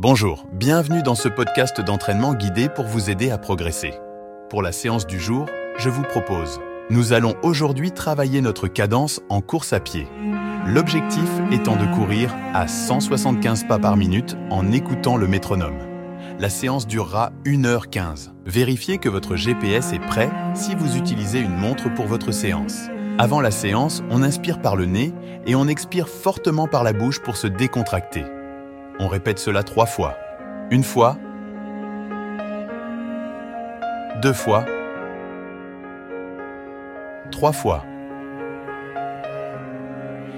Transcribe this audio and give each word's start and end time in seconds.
Bonjour, 0.00 0.46
bienvenue 0.52 1.02
dans 1.02 1.16
ce 1.16 1.28
podcast 1.28 1.80
d'entraînement 1.80 2.32
guidé 2.32 2.68
pour 2.68 2.84
vous 2.84 3.10
aider 3.10 3.32
à 3.32 3.36
progresser. 3.36 3.94
Pour 4.48 4.62
la 4.62 4.70
séance 4.70 5.08
du 5.08 5.18
jour, 5.18 5.46
je 5.76 5.88
vous 5.88 6.04
propose, 6.04 6.60
nous 6.88 7.12
allons 7.12 7.34
aujourd'hui 7.42 7.90
travailler 7.90 8.40
notre 8.40 8.68
cadence 8.68 9.20
en 9.28 9.40
course 9.40 9.72
à 9.72 9.80
pied. 9.80 10.06
L'objectif 10.66 11.28
étant 11.50 11.74
de 11.74 11.92
courir 11.96 12.32
à 12.54 12.68
175 12.68 13.64
pas 13.64 13.80
par 13.80 13.96
minute 13.96 14.36
en 14.50 14.70
écoutant 14.70 15.16
le 15.16 15.26
métronome. 15.26 15.80
La 16.38 16.48
séance 16.48 16.86
durera 16.86 17.32
1h15. 17.44 18.30
Vérifiez 18.46 18.98
que 18.98 19.08
votre 19.08 19.34
GPS 19.34 19.92
est 19.92 20.06
prêt 20.06 20.30
si 20.54 20.76
vous 20.76 20.96
utilisez 20.96 21.40
une 21.40 21.56
montre 21.56 21.92
pour 21.92 22.06
votre 22.06 22.30
séance. 22.30 22.82
Avant 23.18 23.40
la 23.40 23.50
séance, 23.50 24.04
on 24.10 24.22
inspire 24.22 24.62
par 24.62 24.76
le 24.76 24.84
nez 24.84 25.12
et 25.44 25.56
on 25.56 25.66
expire 25.66 26.08
fortement 26.08 26.68
par 26.68 26.84
la 26.84 26.92
bouche 26.92 27.18
pour 27.18 27.36
se 27.36 27.48
décontracter. 27.48 28.22
On 29.00 29.06
répète 29.06 29.38
cela 29.38 29.62
trois 29.62 29.86
fois. 29.86 30.16
Une 30.70 30.82
fois, 30.82 31.16
deux 34.20 34.32
fois, 34.32 34.64
trois 37.30 37.52
fois. 37.52 37.84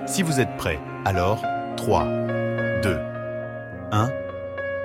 Si 0.06 0.22
vous 0.22 0.40
êtes 0.40 0.56
prêt, 0.56 0.78
alors 1.06 1.42
3, 1.78 2.04
2, 2.82 2.98
1, 3.92 4.10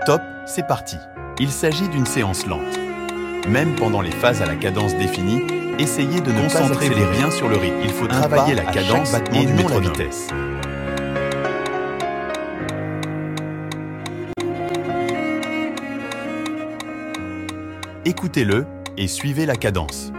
top, 0.06 0.22
c'est 0.46 0.66
parti. 0.66 0.98
Il 1.40 1.52
s'agit 1.52 1.90
d'une 1.90 2.06
séance 2.06 2.46
lente. 2.46 2.80
Même 3.50 3.76
pendant 3.76 4.02
les 4.02 4.12
phases 4.12 4.42
à 4.42 4.46
la 4.46 4.56
cadence 4.56 4.96
définie, 4.96 5.42
essayez 5.80 6.22
de 6.22 6.32
ne 6.32 6.50
pas 6.50 6.72
accélérer 6.72 7.06
rien 7.12 7.30
sur 7.30 7.50
le 7.50 7.58
rythme. 7.58 7.80
Il 7.84 7.90
faut 7.90 8.08
travailler 8.08 8.56
la 8.56 8.66
cadence 8.66 9.14
et 9.34 9.46
non 9.46 9.68
la 9.68 9.80
vitesse. 9.80 10.30
Écoutez-le 18.08 18.68
et 19.00 19.08
suivez 19.08 19.48
la 19.48 19.56
cadence. 19.56 20.12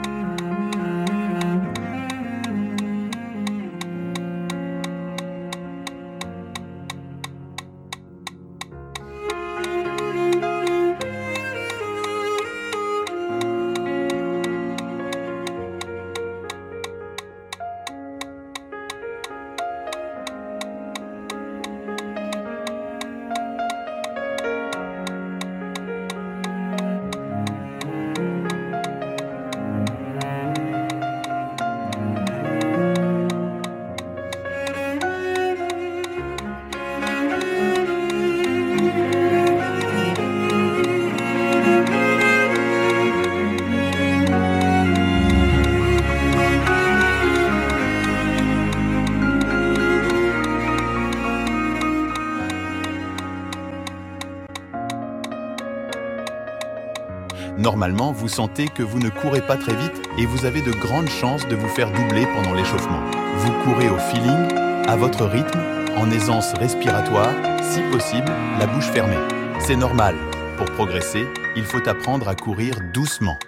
Vous 58.27 58.33
sentez 58.33 58.67
que 58.67 58.83
vous 58.83 58.99
ne 58.99 59.09
courez 59.09 59.41
pas 59.41 59.57
très 59.57 59.77
vite 59.77 60.03
et 60.19 60.27
vous 60.27 60.47
avez 60.47 60.61
de 60.61 60.73
grandes 60.73 61.09
chances 61.09 61.47
de 61.47 61.55
vous 61.55 61.69
faire 61.69 61.93
doubler 61.93 62.27
pendant 62.35 62.55
l'échauffement. 62.55 63.01
Vous 63.37 63.53
courez 63.63 63.89
au 63.89 63.99
feeling, 63.99 64.53
à 64.89 64.97
votre 64.97 65.27
rythme, 65.27 65.61
en 65.97 66.11
aisance 66.11 66.53
respiratoire, 66.55 67.31
si 67.63 67.83
possible, 67.93 68.33
la 68.59 68.67
bouche 68.67 68.91
fermée. 68.91 69.15
C'est 69.61 69.77
normal. 69.77 70.17
Pour 70.57 70.67
progresser, 70.73 71.25
il 71.55 71.63
faut 71.63 71.89
apprendre 71.89 72.27
à 72.27 72.35
courir 72.35 72.75
doucement. 72.93 73.39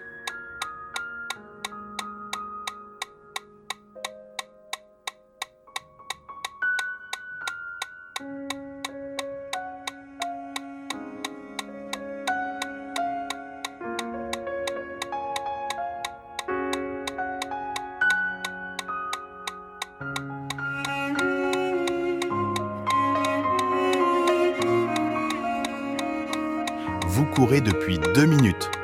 Depuis 27.39 28.01
deux 28.17 28.27
minutes. 28.27 28.78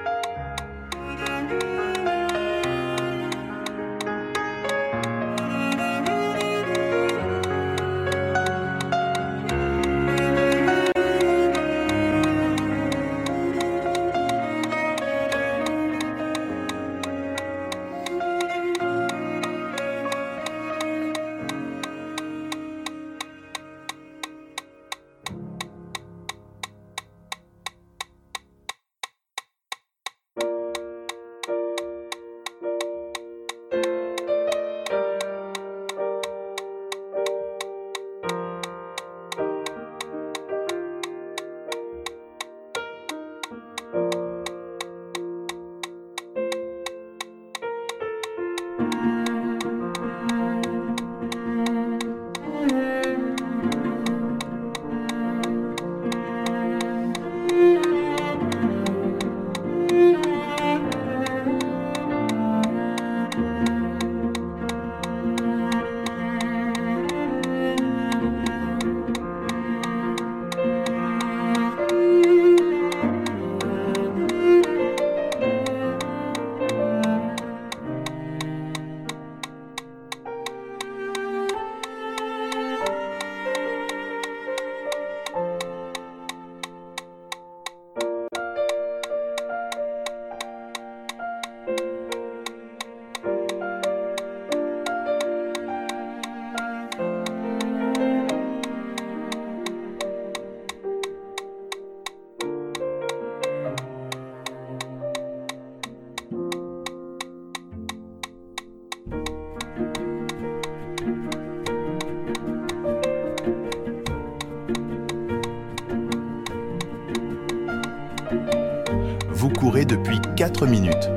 Vous 119.31 119.51
courez 119.51 119.85
depuis 119.85 120.21
4 120.37 120.67
minutes. 120.67 121.11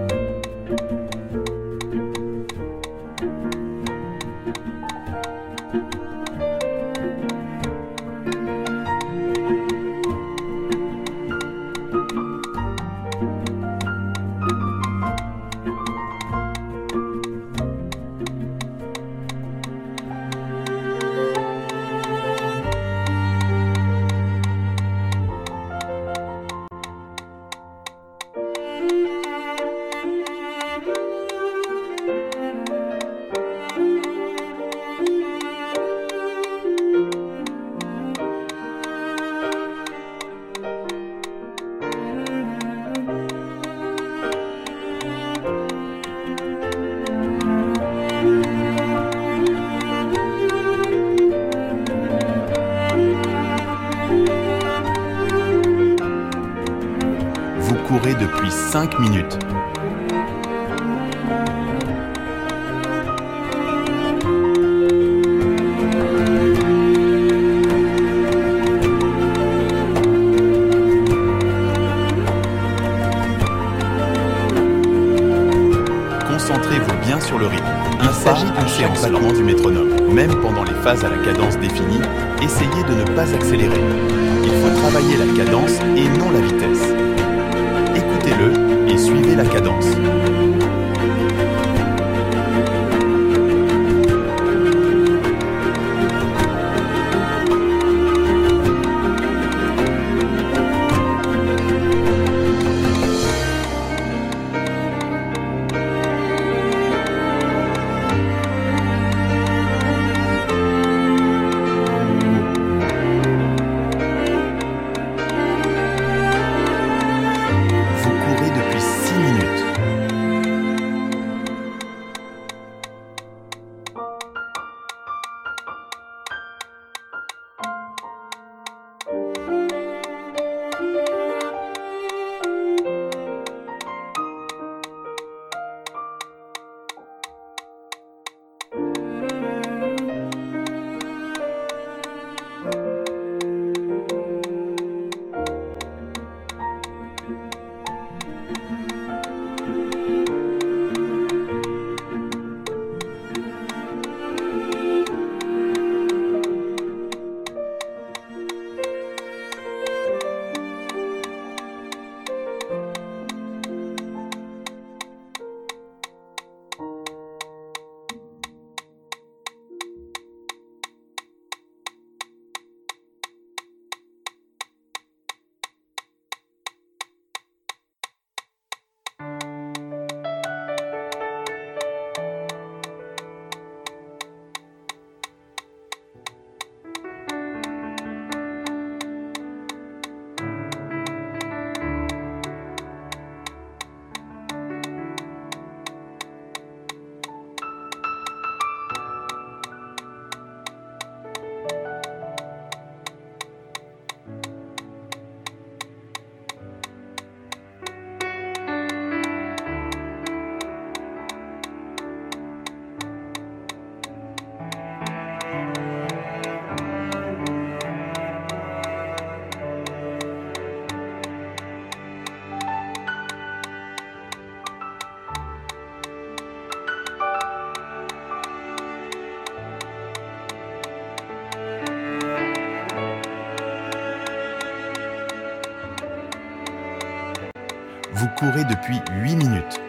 Courez 238.38 238.64
depuis 238.66 239.02
8 239.12 239.36
minutes. 239.36 239.87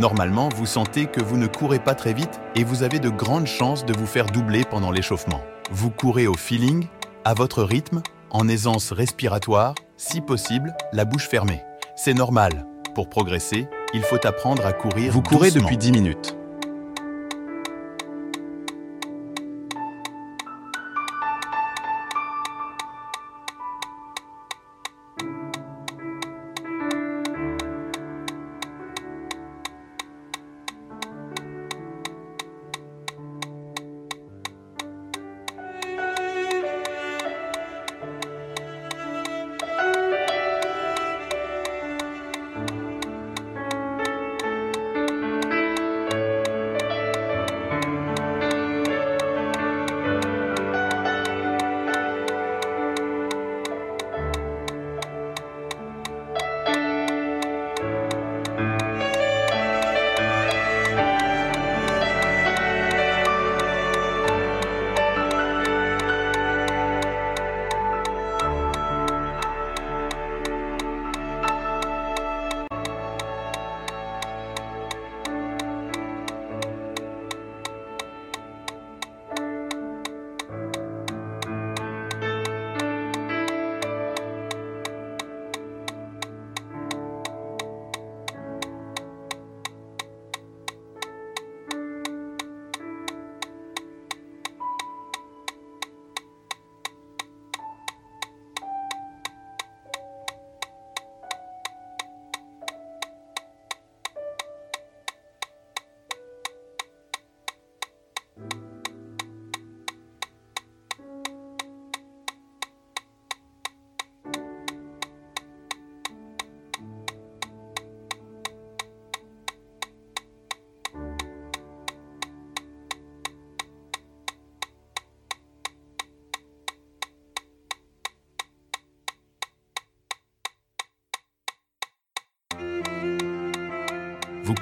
Normalement, 0.00 0.48
vous 0.56 0.64
sentez 0.64 1.04
que 1.04 1.22
vous 1.22 1.36
ne 1.36 1.46
courez 1.46 1.78
pas 1.78 1.94
très 1.94 2.14
vite 2.14 2.40
et 2.56 2.64
vous 2.64 2.82
avez 2.84 3.00
de 3.00 3.10
grandes 3.10 3.46
chances 3.46 3.84
de 3.84 3.92
vous 3.92 4.06
faire 4.06 4.24
doubler 4.24 4.64
pendant 4.64 4.90
l'échauffement. 4.90 5.42
Vous 5.70 5.90
courez 5.90 6.26
au 6.26 6.32
feeling, 6.32 6.86
à 7.26 7.34
votre 7.34 7.62
rythme, 7.62 8.00
en 8.30 8.48
aisance 8.48 8.92
respiratoire, 8.92 9.74
si 9.98 10.22
possible, 10.22 10.74
la 10.94 11.04
bouche 11.04 11.28
fermée. 11.28 11.60
C'est 11.96 12.14
normal. 12.14 12.64
Pour 12.94 13.10
progresser, 13.10 13.68
il 13.92 14.00
faut 14.00 14.26
apprendre 14.26 14.64
à 14.64 14.72
courir. 14.72 15.12
Vous 15.12 15.20
courez 15.20 15.50
doucement. 15.50 15.64
depuis 15.64 15.76
10 15.76 15.92
minutes. 15.92 16.39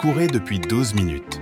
Vous 0.01 0.13
courez 0.13 0.29
depuis 0.29 0.61
12 0.61 0.95
minutes. 0.95 1.41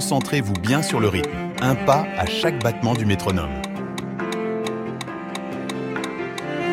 Concentrez-vous 0.00 0.54
bien 0.54 0.80
sur 0.80 0.98
le 0.98 1.08
rythme, 1.08 1.28
un 1.60 1.74
pas 1.74 2.06
à 2.16 2.24
chaque 2.24 2.62
battement 2.62 2.94
du 2.94 3.04
métronome. 3.04 3.50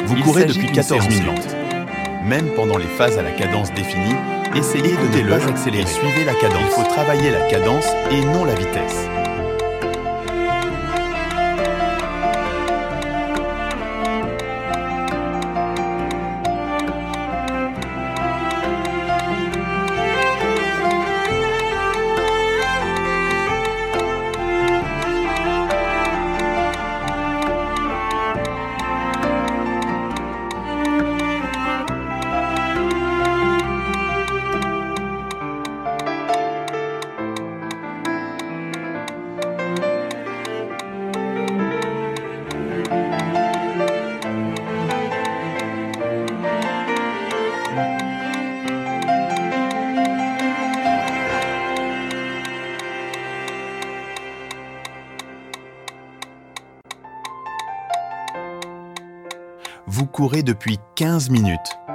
Vous 0.06 0.16
Il 0.16 0.24
courez 0.24 0.46
depuis 0.46 0.68
d'une 0.68 0.72
14 0.72 1.04
séance 1.04 1.10
minutes. 1.10 1.58
Même 2.24 2.48
pendant 2.56 2.78
les 2.78 2.86
phases 2.86 3.18
à 3.18 3.24
la 3.24 3.32
cadence 3.32 3.74
définie, 3.74 4.16
essayez 4.56 4.96
de 4.96 5.24
ne 5.24 5.30
pas 5.30 5.46
accélérer. 5.46 5.86
Suivez 5.88 6.24
la 6.24 6.36
cadence. 6.36 6.62
Il 6.68 6.72
faut 6.72 6.90
travailler 6.90 7.32
la 7.32 7.42
cadence 7.50 7.88
et 8.12 8.22
non 8.28 8.46
la 8.46 8.56
vitesse. 8.56 9.10
Depuis 60.44 60.78
15 60.96 61.30
minutes. 61.30 61.87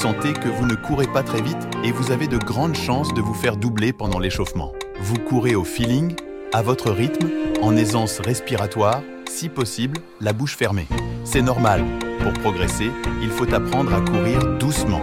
Sentez 0.00 0.32
que 0.32 0.48
vous 0.48 0.64
ne 0.64 0.76
courez 0.76 1.06
pas 1.06 1.22
très 1.22 1.42
vite 1.42 1.68
et 1.84 1.92
vous 1.92 2.10
avez 2.10 2.26
de 2.26 2.38
grandes 2.38 2.74
chances 2.74 3.12
de 3.12 3.20
vous 3.20 3.34
faire 3.34 3.58
doubler 3.58 3.92
pendant 3.92 4.18
l'échauffement. 4.18 4.72
Vous 4.98 5.18
courez 5.18 5.54
au 5.54 5.62
feeling, 5.62 6.16
à 6.54 6.62
votre 6.62 6.90
rythme, 6.90 7.28
en 7.60 7.76
aisance 7.76 8.18
respiratoire, 8.18 9.02
si 9.28 9.50
possible, 9.50 9.98
la 10.22 10.32
bouche 10.32 10.56
fermée. 10.56 10.86
C'est 11.24 11.42
normal. 11.42 11.84
Pour 12.22 12.32
progresser, 12.32 12.90
il 13.20 13.28
faut 13.28 13.52
apprendre 13.52 13.92
à 13.92 14.00
courir 14.00 14.56
doucement. 14.58 15.02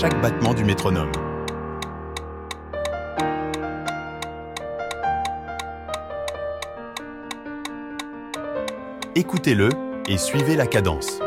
Chaque 0.00 0.18
battement 0.22 0.54
du 0.54 0.64
métronome. 0.64 1.12
Écoutez-le 9.14 9.68
et 10.08 10.16
suivez 10.16 10.56
la 10.56 10.66
cadence. 10.66 11.20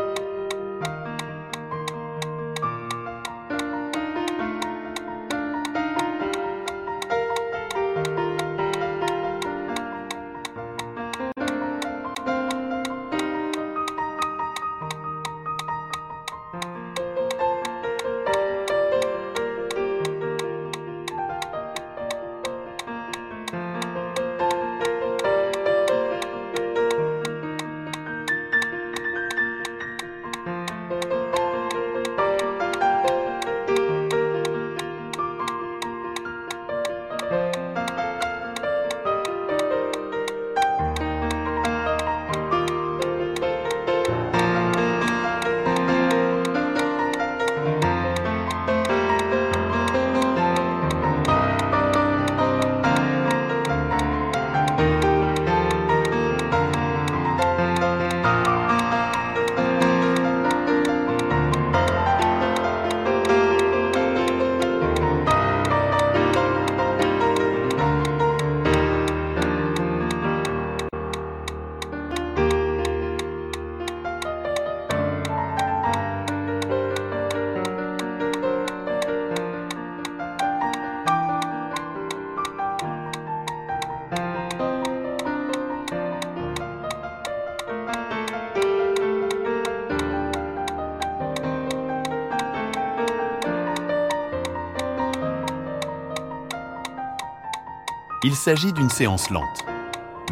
Il 98.26 98.34
s'agit 98.34 98.72
d'une 98.72 98.88
séance 98.88 99.28
lente. 99.28 99.66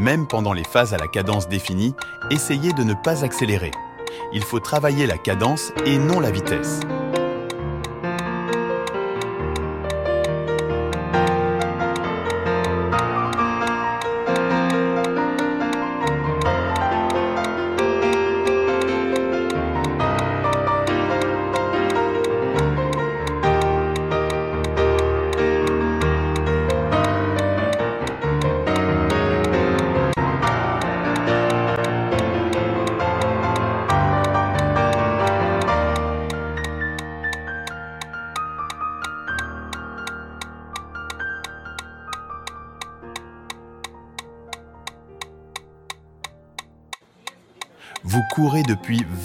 Même 0.01 0.27
pendant 0.27 0.55
les 0.55 0.65
phases 0.65 0.95
à 0.95 0.97
la 0.97 1.09
cadence 1.09 1.47
définie, 1.47 1.95
essayez 2.31 2.73
de 2.73 2.85
ne 2.85 2.95
pas 2.95 3.23
accélérer. 3.23 3.71
Il 4.33 4.43
faut 4.43 4.61
travailler 4.61 5.07
la 5.07 5.19
cadence 5.19 5.73
et 5.85 5.99
non 5.99 6.19
la 6.19 6.31
vitesse. 6.31 6.81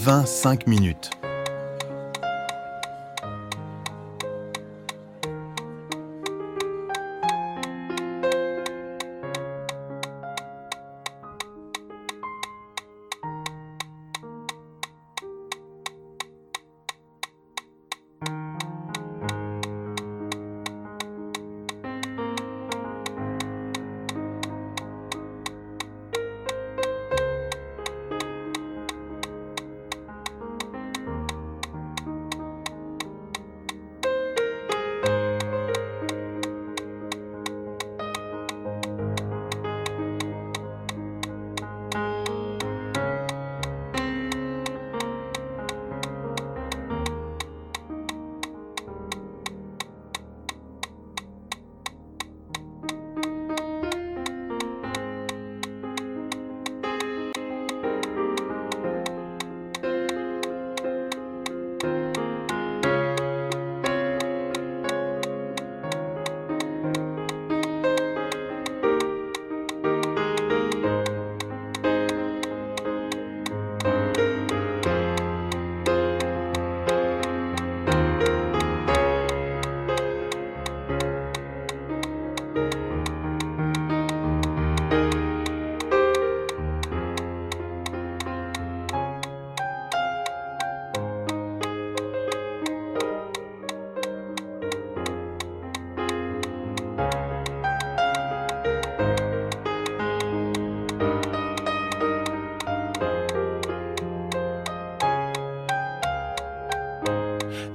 25 0.08 0.66
minutes. 0.66 1.17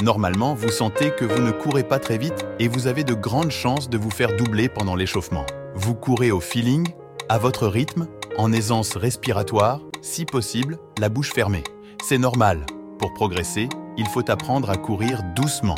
Normalement, 0.04 0.54
vous 0.54 0.68
sentez 0.68 1.12
que 1.12 1.24
vous 1.24 1.42
ne 1.42 1.52
courez 1.52 1.86
pas 1.86 1.98
très 1.98 2.18
vite 2.18 2.46
et 2.60 2.68
vous 2.68 2.88
avez 2.88 3.06
de 3.06 3.14
grandes 3.14 3.52
chances 3.52 3.90
de 3.90 3.98
vous 3.98 4.12
faire 4.12 4.36
doubler 4.36 4.68
pendant 4.68 4.96
l'échauffement. 4.96 5.46
Vous 5.76 5.96
courez 5.96 6.30
au 6.30 6.42
feeling, 6.42 6.86
à 7.30 7.38
votre 7.38 7.68
rythme, 7.68 8.08
en 8.38 8.52
aisance 8.52 8.98
respiratoire, 8.98 9.80
si 10.02 10.26
possible, 10.26 10.78
la 11.00 11.08
bouche 11.08 11.32
fermée. 11.32 11.64
C'est 12.04 12.18
normal. 12.18 12.66
Pour 13.00 13.14
progresser, 13.14 13.70
il 13.98 14.06
faut 14.08 14.30
apprendre 14.30 14.70
à 14.70 14.76
courir 14.76 15.24
doucement. 15.38 15.76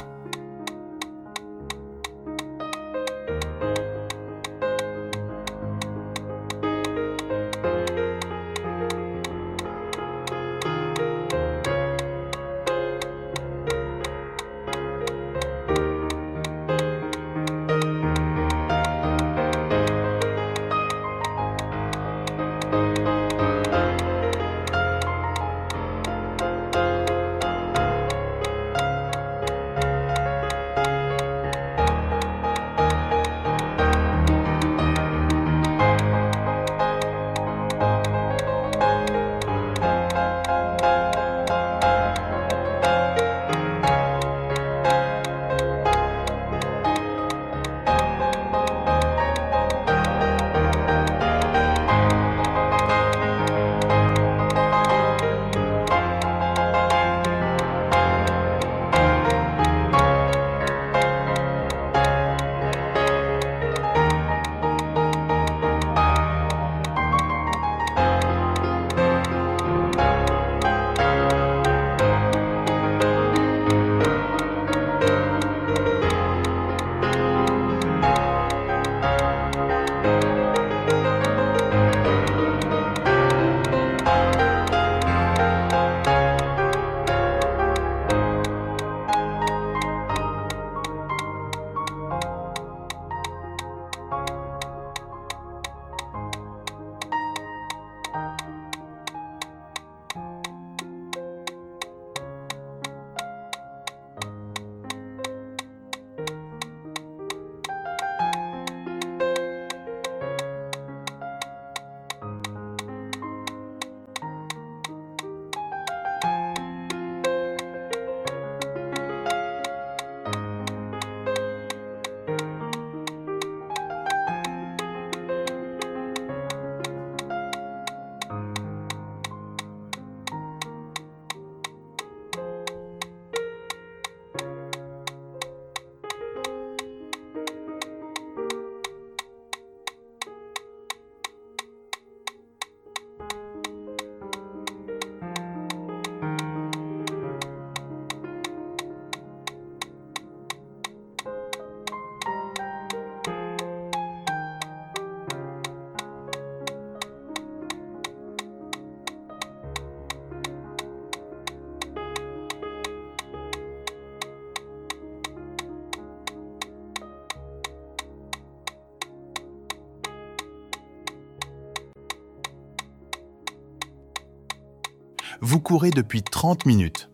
Vous 175.55 175.61
courez 175.61 175.89
depuis 175.89 176.21
30 176.21 176.65
minutes. 176.65 177.09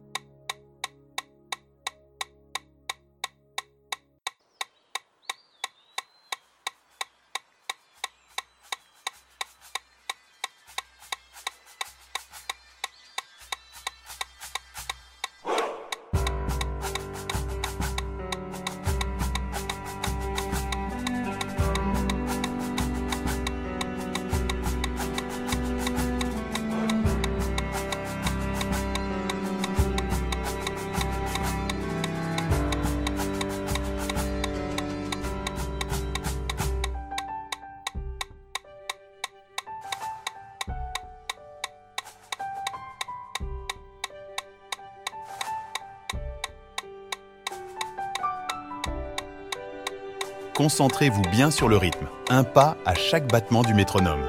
Concentrez-vous 50.62 51.24
bien 51.32 51.50
sur 51.50 51.68
le 51.68 51.76
rythme, 51.76 52.06
un 52.30 52.44
pas 52.44 52.78
à 52.86 52.94
chaque 52.94 53.28
battement 53.32 53.64
du 53.64 53.74
métronome. 53.74 54.22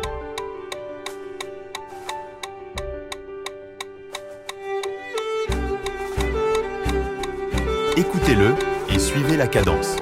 Écoutez-le 7.98 8.54
et 8.88 8.98
suivez 8.98 9.36
la 9.36 9.46
cadence. 9.46 9.96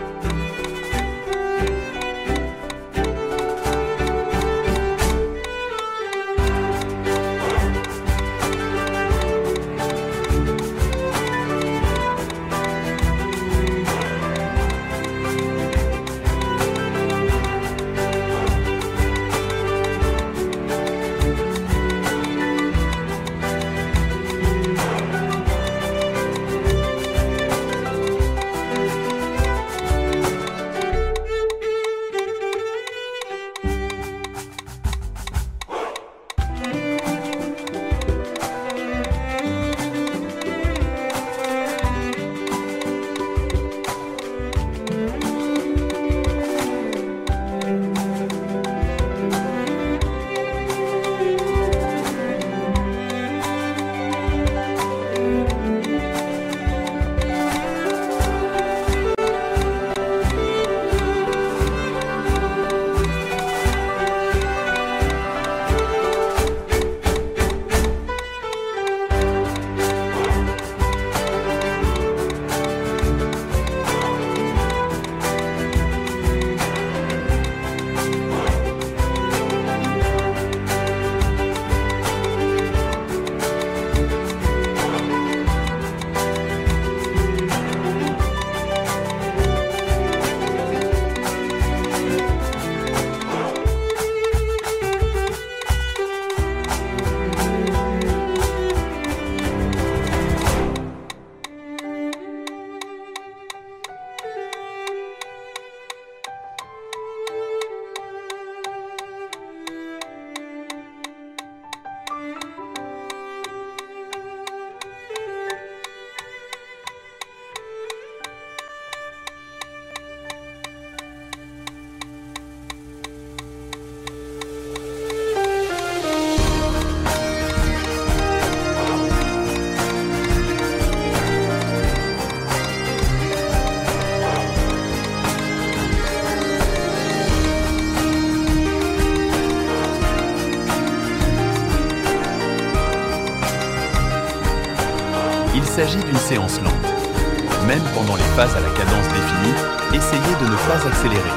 Même 147.67 147.83
pendant 147.93 148.15
les 148.15 148.23
phases 148.37 148.55
à 148.55 148.61
la 148.61 148.71
cadence 148.79 149.09
définie, 149.09 149.53
essayez 149.93 150.35
de 150.41 150.47
ne 150.47 150.57
pas 150.69 150.87
accélérer. 150.87 151.35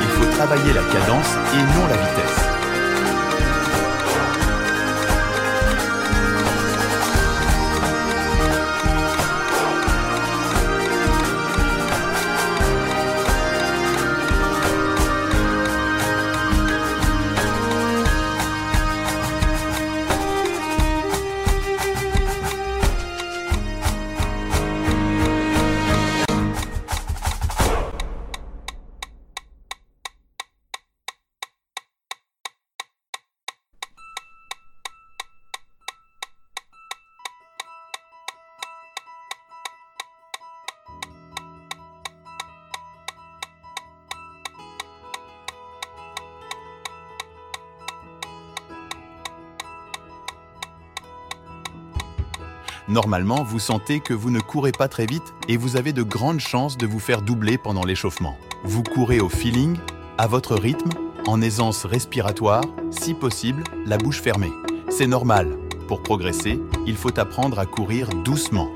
Il 0.00 0.08
faut 0.08 0.36
travailler 0.36 0.72
la 0.72 0.82
cadence 0.82 1.36
et 1.54 1.62
non 1.78 1.86
la 1.86 1.96
vitesse. 1.96 2.43
Normalement, 52.94 53.42
vous 53.42 53.58
sentez 53.58 53.98
que 53.98 54.14
vous 54.14 54.30
ne 54.30 54.38
courez 54.38 54.70
pas 54.70 54.86
très 54.86 55.04
vite 55.04 55.34
et 55.48 55.56
vous 55.56 55.76
avez 55.76 55.92
de 55.92 56.04
grandes 56.04 56.38
chances 56.38 56.78
de 56.78 56.86
vous 56.86 57.00
faire 57.00 57.22
doubler 57.22 57.58
pendant 57.58 57.84
l'échauffement. 57.84 58.38
Vous 58.62 58.84
courez 58.84 59.18
au 59.18 59.28
feeling, 59.28 59.76
à 60.16 60.28
votre 60.28 60.54
rythme, 60.54 60.90
en 61.26 61.42
aisance 61.42 61.86
respiratoire, 61.86 62.62
si 62.92 63.12
possible, 63.12 63.64
la 63.84 63.98
bouche 63.98 64.22
fermée. 64.22 64.52
C'est 64.90 65.08
normal. 65.08 65.58
Pour 65.88 66.04
progresser, 66.04 66.60
il 66.86 66.94
faut 66.94 67.18
apprendre 67.18 67.58
à 67.58 67.66
courir 67.66 68.10
doucement. 68.10 68.70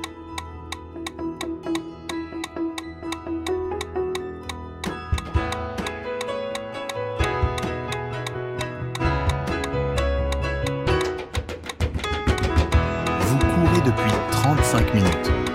Depuis 13.84 14.12
35 14.30 14.94
minutes. 14.94 15.47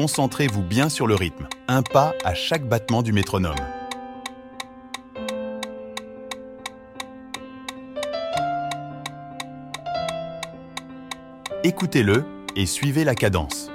Concentrez-vous 0.00 0.62
bien 0.62 0.88
sur 0.88 1.06
le 1.06 1.14
rythme, 1.14 1.46
un 1.68 1.82
pas 1.82 2.14
à 2.24 2.32
chaque 2.32 2.66
battement 2.66 3.02
du 3.02 3.12
métronome. 3.12 3.54
Écoutez-le 11.64 12.24
et 12.56 12.64
suivez 12.64 13.04
la 13.04 13.14
cadence. 13.14 13.70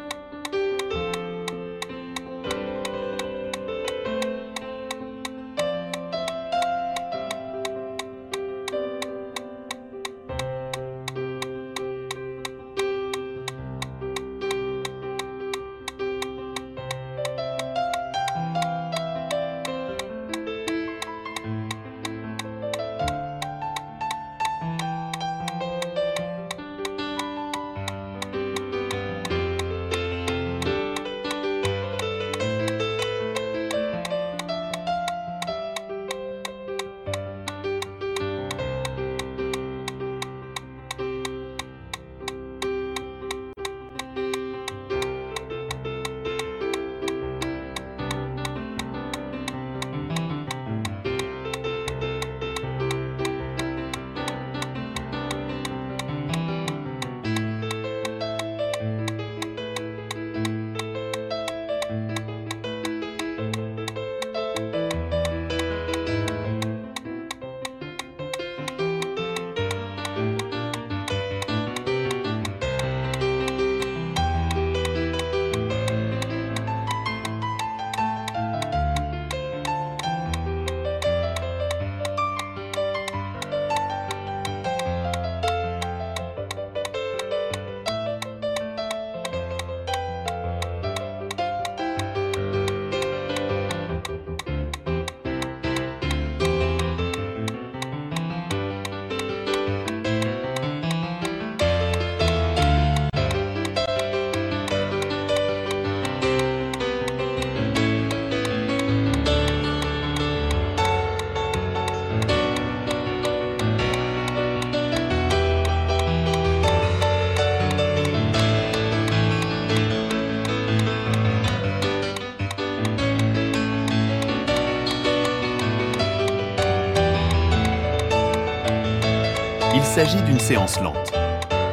S'agit 129.95 130.21
d'une 130.23 130.41
séance 130.41 130.81
lente. 130.81 131.13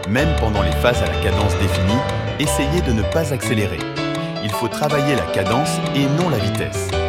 Même 0.09 0.29
pendant 0.39 0.63
les 0.63 0.71
phases 0.71 1.03
à 1.03 1.07
la 1.07 1.21
cadence 1.25 1.59
définie, 1.59 1.99
essayez 2.39 2.81
de 2.83 2.93
ne 2.93 3.03
pas 3.03 3.33
accélérer. 3.33 3.81
Il 4.45 4.51
faut 4.51 4.69
travailler 4.69 5.17
la 5.17 5.27
cadence 5.33 5.81
et 5.97 6.07
non 6.23 6.29
la 6.29 6.39
vitesse. 6.39 7.02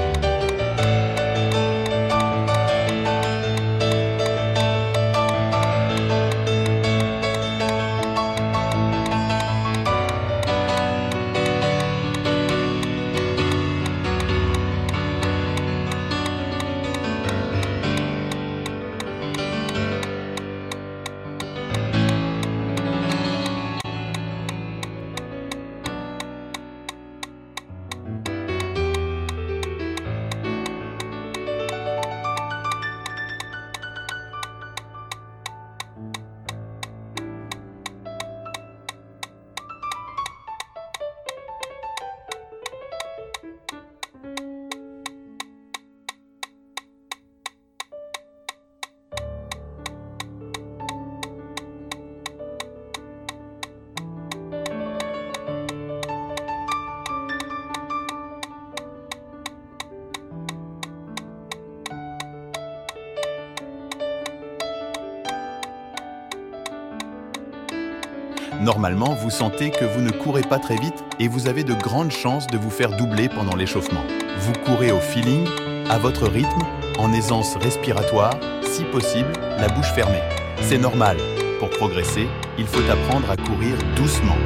Sentez 69.34 69.72
que 69.72 69.84
vous 69.84 70.02
ne 70.02 70.12
courez 70.12 70.44
pas 70.44 70.60
très 70.60 70.76
vite 70.76 71.04
et 71.20 71.28
vous 71.28 71.48
avez 71.48 71.64
de 71.64 71.74
grandes 71.74 72.12
chances 72.12 72.46
de 72.48 72.58
vous 72.58 72.70
faire 72.70 72.96
doubler 72.96 73.30
pendant 73.30 73.56
l'échauffement. 73.56 74.04
Vous 74.38 74.54
courez 74.64 74.92
au 74.92 75.00
feeling, 75.00 75.48
à 75.90 75.98
votre 75.98 76.28
rythme, 76.28 76.62
en 77.00 77.12
aisance 77.12 77.56
respiratoire, 77.56 78.36
si 78.62 78.84
possible, 78.84 79.34
la 79.58 79.70
bouche 79.70 79.92
fermée. 79.94 80.22
C'est 80.62 80.78
normal. 80.78 81.18
Pour 81.60 81.72
progresser, 81.72 82.28
il 82.60 82.68
faut 82.68 82.88
apprendre 82.92 83.30
à 83.32 83.36
courir 83.36 83.76
doucement. 83.96 84.38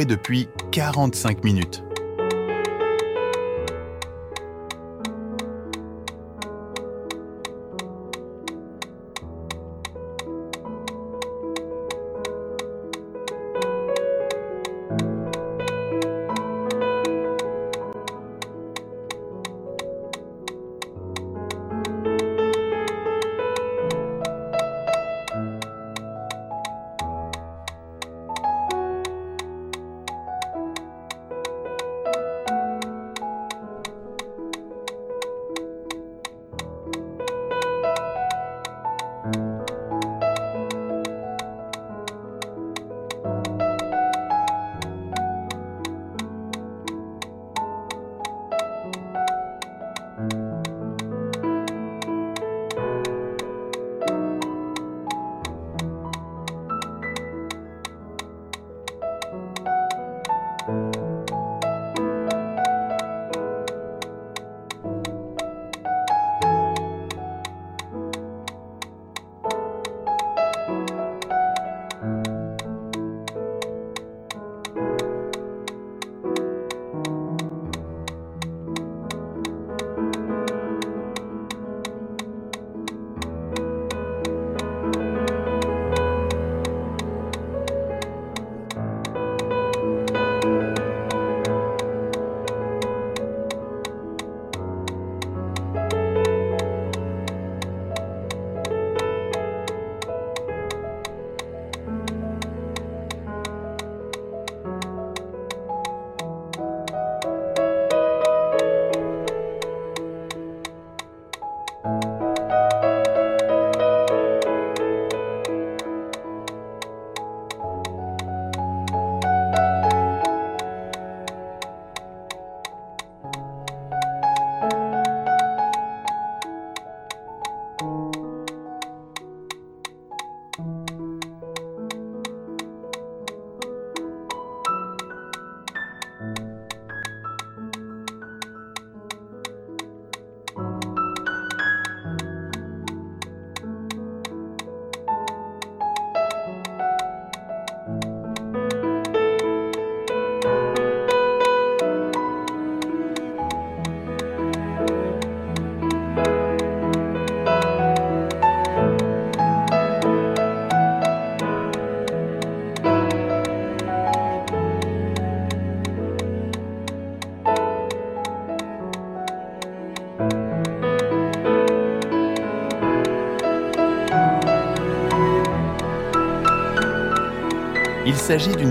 Depuis 0.00 0.48
45 0.72 1.44
minutes. 1.44 1.91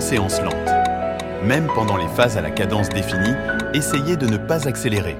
Séance 0.02 0.42
lente. 0.42 0.56
Même 1.46 1.68
pendant 1.74 1.96
les 1.96 2.08
phases 2.10 2.36
à 2.36 2.42
la 2.42 2.52
cadence 2.52 2.90
définie, 2.90 3.36
essayez 3.74 4.18
de 4.18 4.28
ne 4.28 4.38
pas 4.38 4.68
accélérer. 4.68 5.16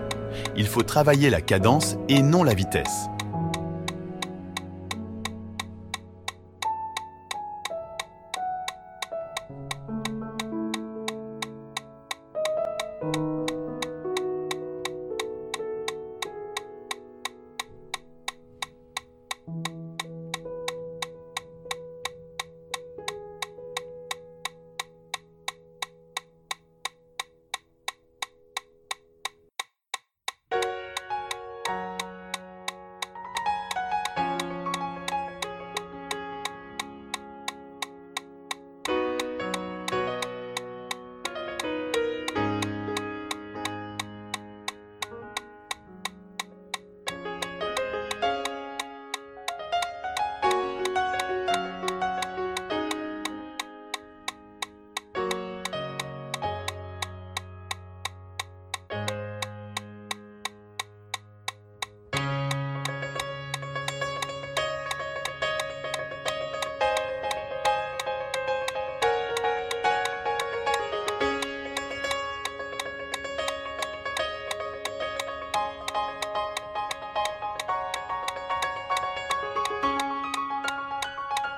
Il 0.58 0.68
faut 0.68 0.84
travailler 0.84 1.30
la 1.30 1.42
cadence 1.42 1.96
et 2.10 2.22
non 2.22 2.44
la 2.44 2.54
vitesse. 2.54 3.08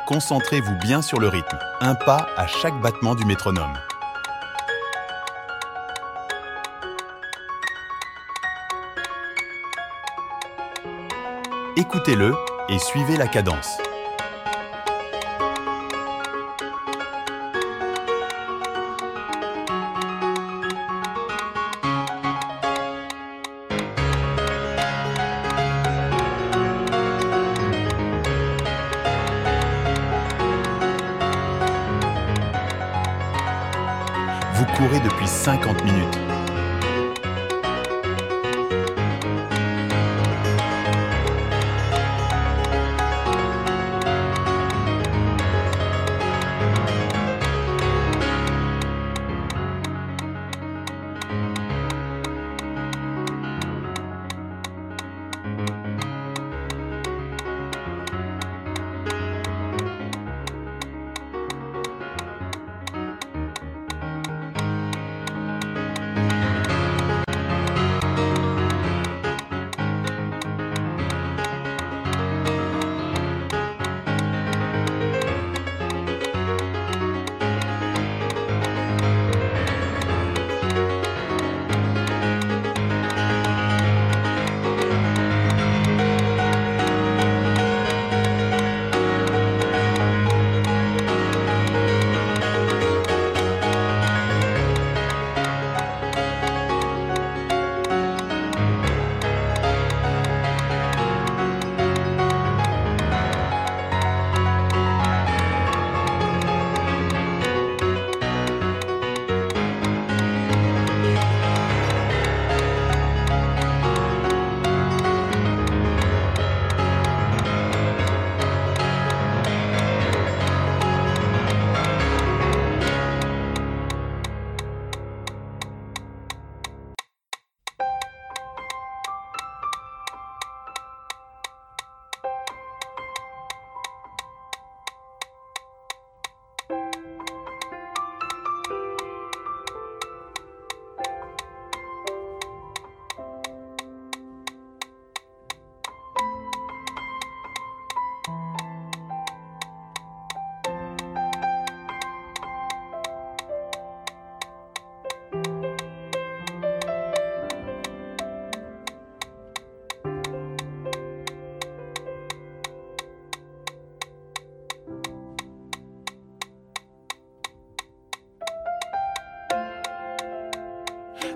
Concentrez-vous 0.05 0.75
bien 0.75 1.01
sur 1.01 1.19
le 1.19 1.29
rythme, 1.29 1.57
un 1.79 1.95
pas 1.95 2.27
à 2.35 2.45
chaque 2.45 2.77
battement 2.81 3.15
du 3.15 3.23
métronome. 3.23 3.73
Écoutez-le 11.77 12.35
et 12.67 12.79
suivez 12.79 13.15
la 13.15 13.27
cadence. 13.27 13.77
50 35.63 35.85
minutes. 35.85 36.02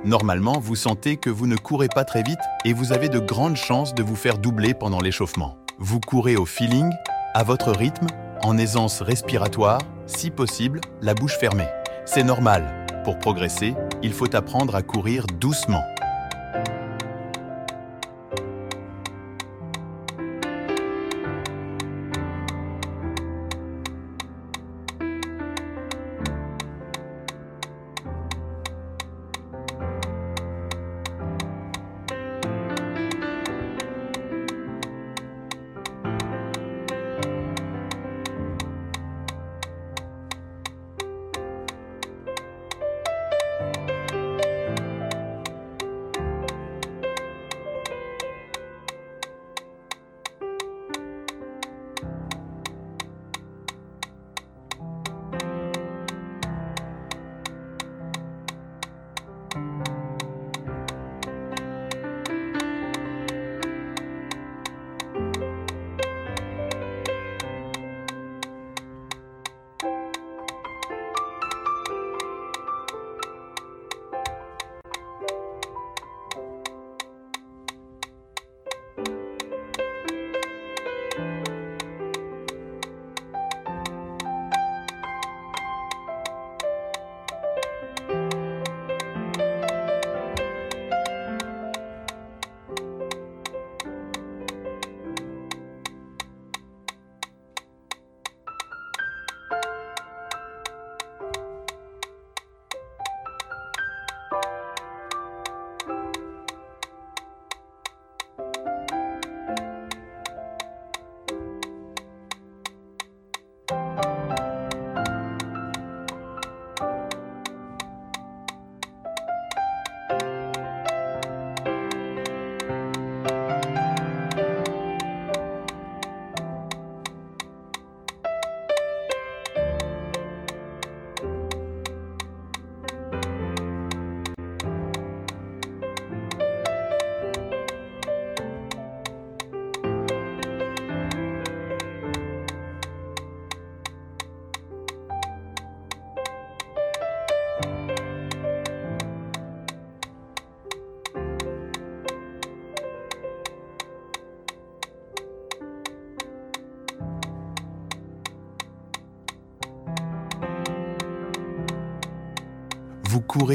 Normalement, 0.08 0.58
vous 0.58 0.78
sentez 0.78 1.18
que 1.18 1.30
vous 1.30 1.48
ne 1.48 1.58
courez 1.58 1.90
pas 1.90 2.06
très 2.06 2.24
vite 2.24 2.40
et 2.64 2.72
vous 2.72 2.94
avez 2.94 3.10
de 3.10 3.20
grandes 3.20 3.58
chances 3.58 3.94
de 3.94 4.02
vous 4.02 4.16
faire 4.16 4.38
doubler 4.38 4.74
pendant 4.74 5.02
l'échauffement. 5.02 5.58
Vous 5.80 6.00
courez 6.00 6.38
au 6.38 6.46
feeling, 6.46 6.90
à 7.34 7.44
votre 7.44 7.74
rythme, 7.74 8.08
en 8.42 8.58
aisance 8.58 9.02
respiratoire, 9.02 9.82
si 10.06 10.32
possible, 10.32 10.80
la 11.02 11.14
bouche 11.14 11.38
fermée. 11.38 11.68
C'est 12.06 12.24
normal. 12.24 12.64
Pour 13.04 13.20
progresser, 13.20 13.76
il 14.02 14.14
faut 14.14 14.34
apprendre 14.34 14.76
à 14.76 14.82
courir 14.82 15.26
doucement. 15.42 15.84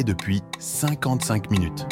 Depuis 0.05 0.43
55 0.59 1.51
minutes. 1.51 1.87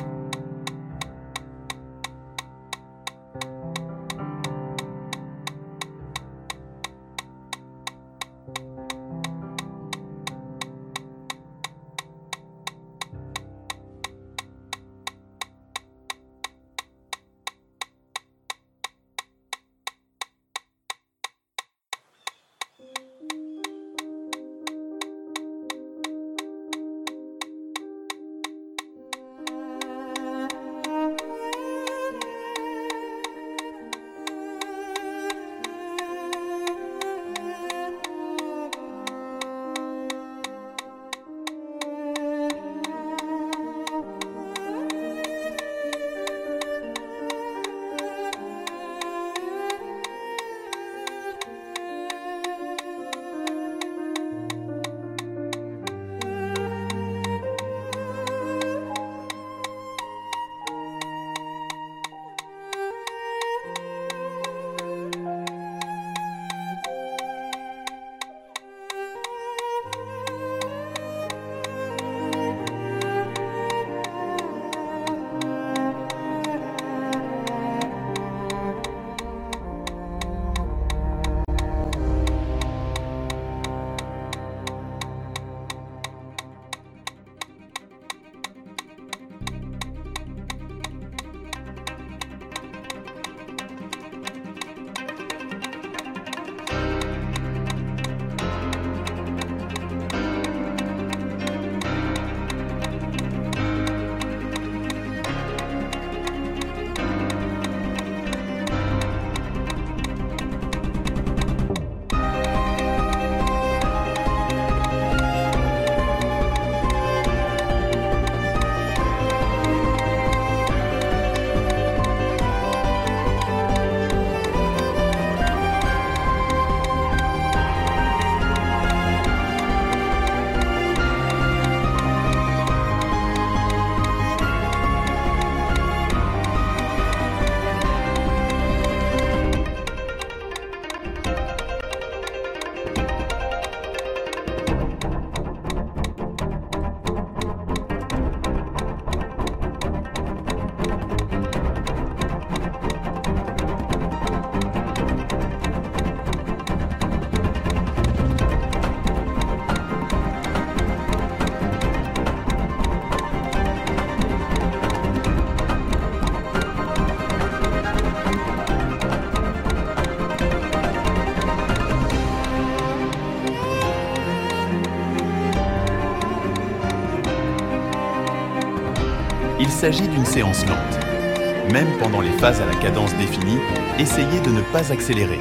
S'agit 179.80 180.08
d'une 180.08 180.26
séance 180.26 180.66
lente. 180.66 181.72
Même 181.72 181.88
pendant 181.98 182.20
les 182.20 182.32
phases 182.32 182.60
à 182.60 182.66
la 182.66 182.74
cadence 182.74 183.14
définie, 183.16 183.56
essayez 183.98 184.38
de 184.40 184.50
ne 184.50 184.60
pas 184.60 184.92
accélérer. 184.92 185.38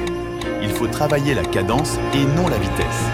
Il 0.62 0.70
faut 0.70 0.86
travailler 0.86 1.34
la 1.34 1.42
cadence 1.42 1.98
et 2.14 2.24
non 2.24 2.48
la 2.48 2.56
vitesse. 2.56 3.04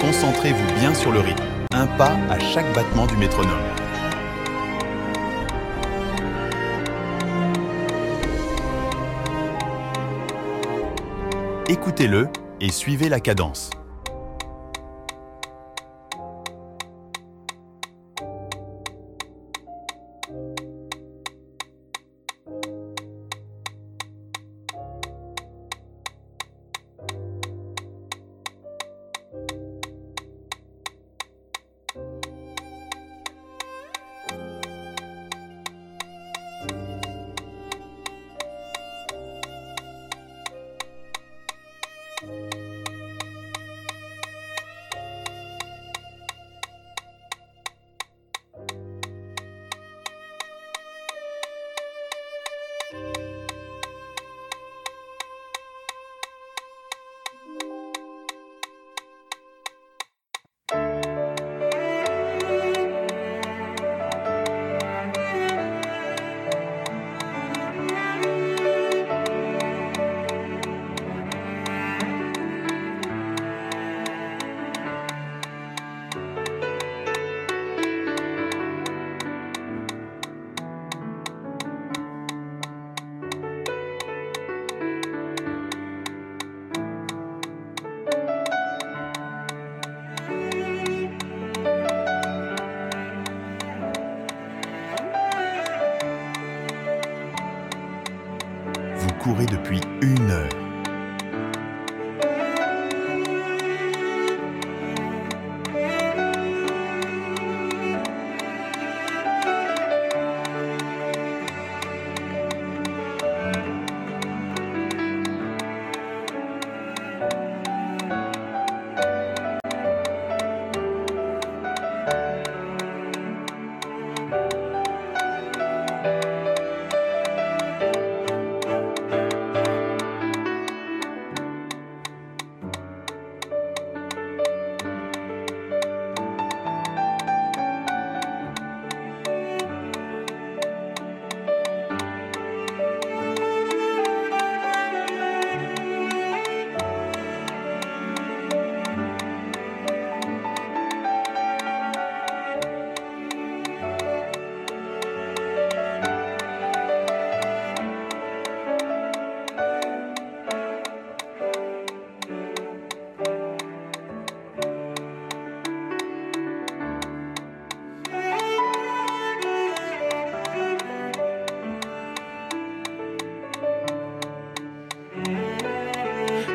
Concentrez-vous 0.00 0.80
bien 0.80 0.94
sur 0.94 1.12
le 1.12 1.20
rythme, 1.20 1.44
un 1.74 1.86
pas 1.86 2.16
à 2.30 2.38
chaque 2.38 2.72
battement 2.74 3.04
du 3.06 3.18
métronome. 3.18 3.85
Écoutez-le 11.68 12.28
et 12.60 12.70
suivez 12.70 13.08
la 13.08 13.18
cadence. 13.18 13.70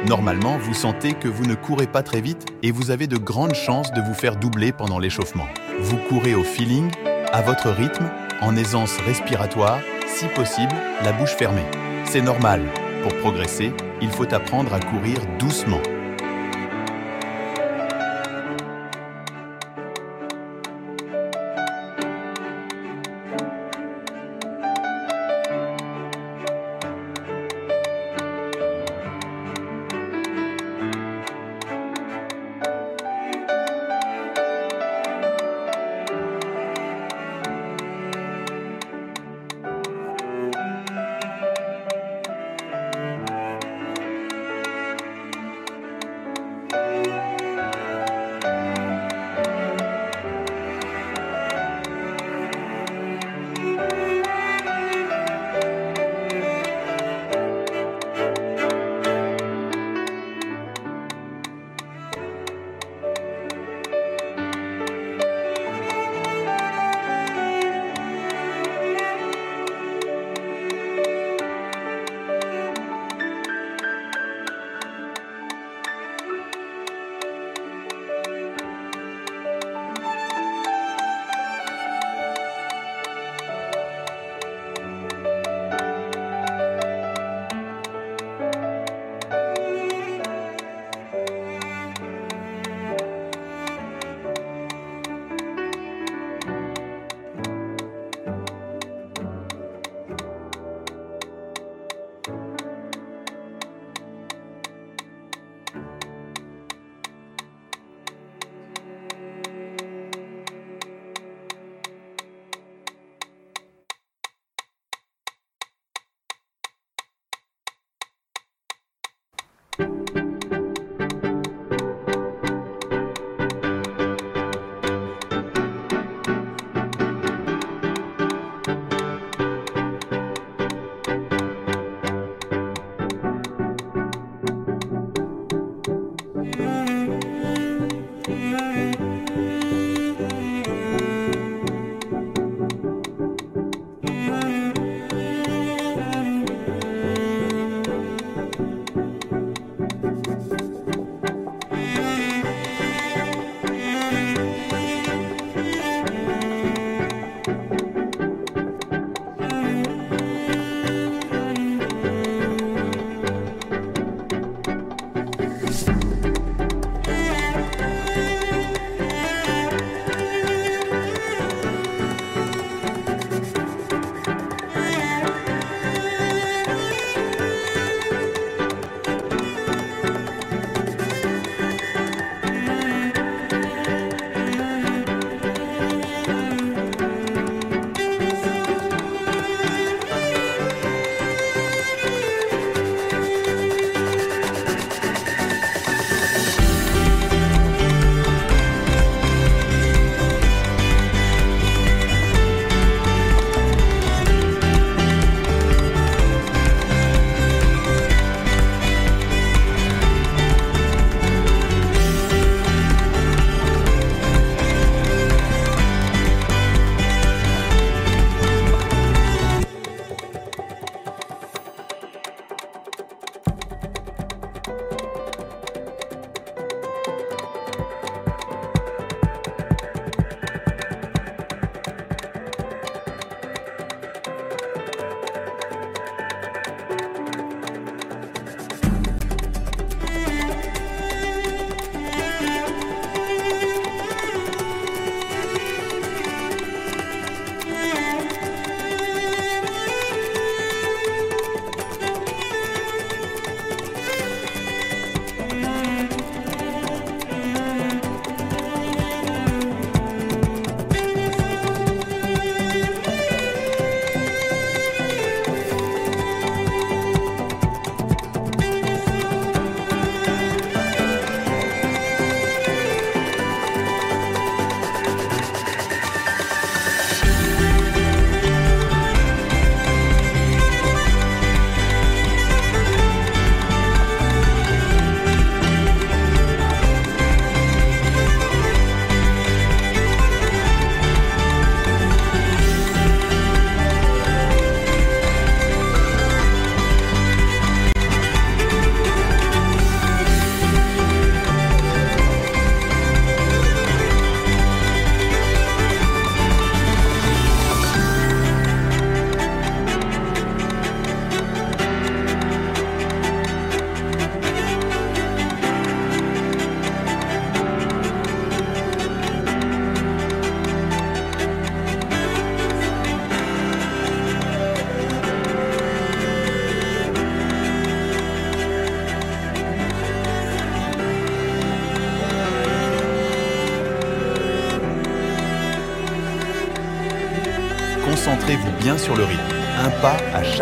Normalement, 0.08 0.58
vous 0.58 0.74
sentez 0.74 1.14
que 1.14 1.28
vous 1.28 1.45
ne 1.45 1.54
courez 1.54 1.86
pas 1.86 2.02
très 2.02 2.22
vite 2.22 2.47
et 2.64 2.72
vous 2.72 2.89
avez 2.89 3.06
de 3.06 3.18
grandes 3.18 3.54
chances 3.54 3.93
de 3.93 4.02
vous 4.02 4.16
faire 4.16 4.36
doubler 4.36 4.72
pendant 4.72 4.97
l'échauffement. 4.97 5.45
Vous 5.80 5.97
courez 6.10 6.34
au 6.34 6.43
feeling, 6.43 6.89
à 7.32 7.41
votre 7.41 7.70
rythme, 7.70 8.10
en 8.41 8.56
aisance 8.56 8.97
respiratoire, 9.06 9.80
si 10.08 10.26
possible, 10.28 10.74
la 11.04 11.14
bouche 11.14 11.36
fermée. 11.36 11.66
C'est 12.06 12.22
normal. 12.22 12.62
Pour 13.04 13.16
progresser, 13.20 13.74
il 14.02 14.10
faut 14.10 14.32
apprendre 14.34 14.74
à 14.74 14.80
courir 14.80 15.20
doucement. 15.38 15.82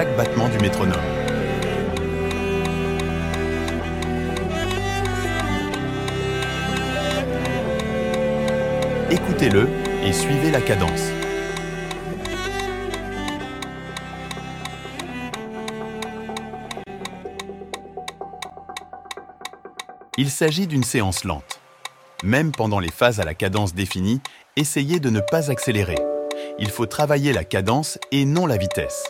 Battement 0.06 0.48
du 0.50 0.58
métronome. 0.60 0.96
Écoutez-le 9.12 9.68
et 10.04 10.14
suivez 10.14 10.52
la 10.52 10.62
cadence. 10.62 11.12
Il 20.18 20.30
s'agit 20.30 20.68
d'une 20.68 20.84
séance 20.84 21.24
lente. 21.24 21.60
Même 22.24 22.52
pendant 22.52 22.80
les 22.80 22.92
phases 22.92 23.20
à 23.20 23.24
la 23.24 23.34
cadence 23.34 23.74
définie, 23.74 24.22
essayez 24.58 25.00
de 25.00 25.10
ne 25.10 25.22
pas 25.22 25.50
accélérer. 25.50 25.98
Il 26.60 26.70
faut 26.70 26.86
travailler 26.86 27.32
la 27.32 27.46
cadence 27.46 27.98
et 28.12 28.26
non 28.26 28.46
la 28.46 28.58
vitesse. 28.58 29.06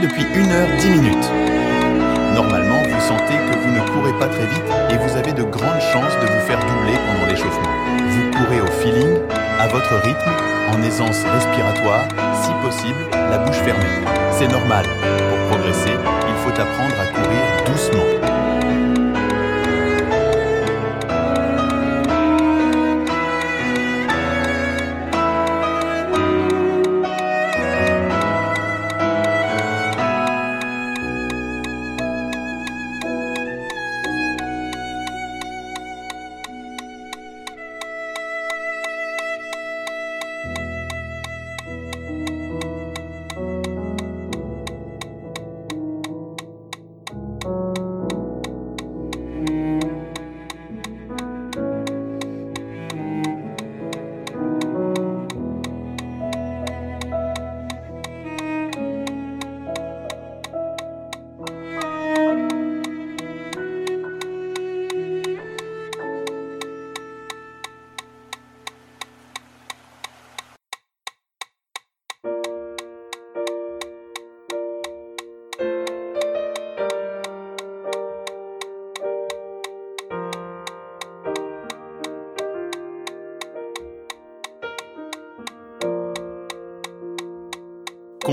Depuis 0.00 0.24
1 0.34 0.50
heure 0.50 0.68
10 0.78 0.90
minutes. 0.90 1.37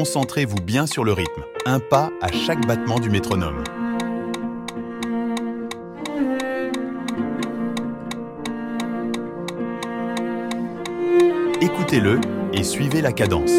Concentrez-vous 0.06 0.62
bien 0.62 0.86
sur 0.86 1.04
le 1.04 1.14
rythme, 1.14 1.46
un 1.66 1.80
pas 1.80 2.12
à 2.22 2.32
chaque 2.32 2.64
battement 2.68 3.00
du 3.00 3.10
métronome. 3.10 3.64
Écoutez-le 11.60 12.22
et 12.54 12.64
suivez 12.64 13.02
la 13.02 13.14
cadence. 13.14 13.50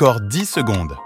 Encore 0.00 0.20
10 0.20 0.48
secondes. 0.48 0.96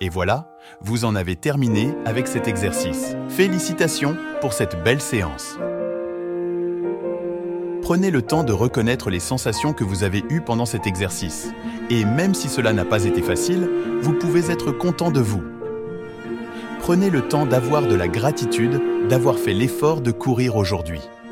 Et 0.00 0.08
voilà, 0.08 0.56
vous 0.80 1.04
en 1.04 1.16
avez 1.16 1.34
terminé 1.34 1.96
avec 2.04 2.28
cet 2.28 2.46
exercice. 2.46 3.16
Félicitations 3.28 4.16
pour 4.40 4.52
cette 4.52 4.80
belle 4.84 5.00
séance. 5.00 5.58
Prenez 7.82 8.12
le 8.12 8.22
temps 8.22 8.44
de 8.44 8.52
reconnaître 8.52 9.10
les 9.10 9.18
sensations 9.18 9.72
que 9.72 9.82
vous 9.82 10.04
avez 10.04 10.22
eues 10.30 10.42
pendant 10.42 10.66
cet 10.66 10.86
exercice. 10.86 11.48
Et 11.90 12.04
même 12.04 12.34
si 12.34 12.48
cela 12.48 12.72
n'a 12.72 12.84
pas 12.84 13.02
été 13.02 13.20
facile, 13.20 13.68
vous 14.00 14.12
pouvez 14.12 14.52
être 14.52 14.70
content 14.70 15.10
de 15.10 15.20
vous 15.20 15.57
prenez 16.88 17.10
le 17.10 17.20
temps 17.20 17.44
d'avoir 17.44 17.86
de 17.86 17.94
la 17.94 18.08
gratitude 18.08 18.80
d'avoir 19.10 19.38
fait 19.38 19.52
l'effort 19.52 20.00
de 20.00 20.10
courir 20.10 20.56
aujourd'hui. 20.56 21.02